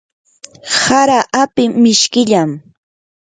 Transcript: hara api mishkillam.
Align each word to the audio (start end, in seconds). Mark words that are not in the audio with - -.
hara 0.83 1.19
api 1.41 1.63
mishkillam. 1.81 2.49